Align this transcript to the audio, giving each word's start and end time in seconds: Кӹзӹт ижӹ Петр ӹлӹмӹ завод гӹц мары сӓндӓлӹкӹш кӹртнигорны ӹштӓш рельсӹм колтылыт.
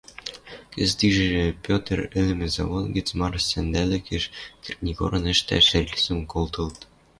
Кӹзӹт 0.73 0.99
ижӹ 1.07 1.45
Петр 1.65 1.97
ӹлӹмӹ 2.19 2.47
завод 2.55 2.85
гӹц 2.95 3.07
мары 3.19 3.39
сӓндӓлӹкӹш 3.49 4.23
кӹртнигорны 4.63 5.31
ӹштӓш 5.35 5.65
рельсӹм 5.73 6.19
колтылыт. 6.31 6.79